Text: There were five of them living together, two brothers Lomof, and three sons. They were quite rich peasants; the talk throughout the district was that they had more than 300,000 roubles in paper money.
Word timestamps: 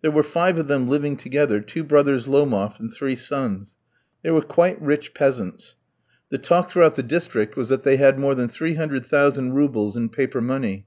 There 0.00 0.10
were 0.10 0.22
five 0.22 0.58
of 0.58 0.66
them 0.66 0.88
living 0.88 1.14
together, 1.18 1.60
two 1.60 1.84
brothers 1.84 2.26
Lomof, 2.26 2.80
and 2.80 2.90
three 2.90 3.16
sons. 3.16 3.74
They 4.22 4.30
were 4.30 4.40
quite 4.40 4.80
rich 4.80 5.12
peasants; 5.12 5.74
the 6.30 6.38
talk 6.38 6.70
throughout 6.70 6.94
the 6.94 7.02
district 7.02 7.54
was 7.54 7.68
that 7.68 7.82
they 7.82 7.98
had 7.98 8.18
more 8.18 8.34
than 8.34 8.48
300,000 8.48 9.52
roubles 9.52 9.94
in 9.94 10.08
paper 10.08 10.40
money. 10.40 10.86